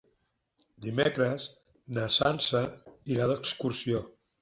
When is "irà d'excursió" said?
3.15-4.07